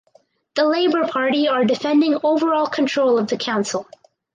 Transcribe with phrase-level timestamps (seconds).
[0.55, 3.85] The Labour Party are defending overall control of the council.